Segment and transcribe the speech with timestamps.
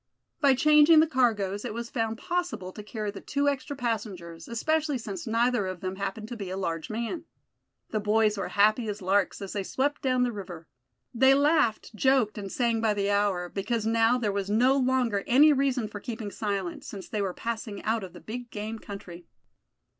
[0.39, 4.97] By changing the cargoes it was found possible to carry the two extra passengers, especially
[4.97, 7.25] since neither of them happened to be a large man.
[7.91, 10.67] The boys were as happy as larks as they swept down the river.
[11.13, 15.53] They laughed, joked and sang by the hour, because now there was no longer any
[15.53, 19.27] reason for keeping silent, since they were passing out of the big game country.